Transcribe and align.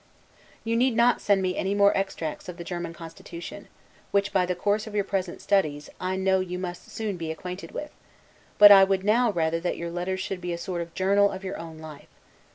You 0.63 0.75
need 0.75 0.95
not 0.95 1.21
send 1.21 1.43
me 1.43 1.55
any 1.55 1.75
more 1.75 1.95
extracts 1.95 2.49
of 2.49 2.57
the 2.57 2.63
German 2.63 2.91
constitution; 2.91 3.67
which, 4.09 4.33
by 4.33 4.47
the 4.47 4.55
course 4.55 4.87
of 4.87 4.95
your 4.95 5.03
present 5.03 5.41
studies, 5.41 5.91
I 5.99 6.15
know 6.15 6.39
you 6.39 6.57
must 6.57 6.89
soon 6.89 7.17
be 7.17 7.29
acquainted 7.29 7.69
with; 7.71 7.91
but 8.57 8.71
I 8.71 8.83
would 8.83 9.03
now 9.03 9.31
rather 9.31 9.59
that 9.59 9.77
your 9.77 9.91
letters 9.91 10.19
should 10.19 10.41
be 10.41 10.53
a 10.53 10.57
sort 10.57 10.81
of 10.81 10.95
journal 10.95 11.29
of 11.29 11.43
your 11.43 11.59
own 11.59 11.77
life. 11.77 12.09